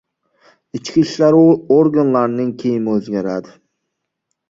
[0.79, 1.37] Ichki ishlar
[1.77, 3.59] organlarining kiyimi o‘zgaradi